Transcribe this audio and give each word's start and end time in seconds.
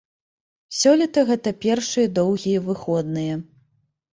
Сёлета 0.77 1.19
гэта 1.29 1.53
першыя 1.65 2.07
доўгія 2.19 2.59
выходныя. 2.71 3.35